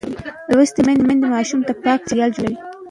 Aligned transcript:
لوستې 0.55 0.81
میندې 1.07 1.27
ماشوم 1.35 1.59
ته 1.67 1.73
پاک 1.83 1.99
چاپېریال 2.07 2.31
جوړوي. 2.35 2.57